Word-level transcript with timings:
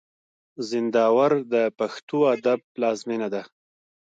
زينداور 0.67 1.31
د 1.53 1.55
پښتو 1.79 2.17
ادب 2.35 2.59
پلازمېنه 2.73 3.27
ده. 3.33 3.41